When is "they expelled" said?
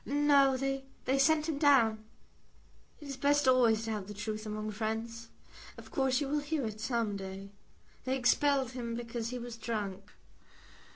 8.05-8.71